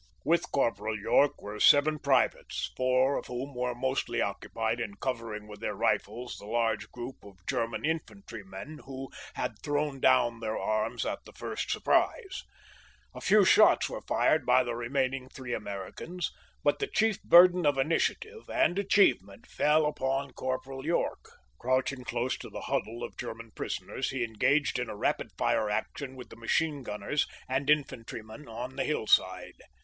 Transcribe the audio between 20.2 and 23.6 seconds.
Corporal York. Crouching close to the huddle of German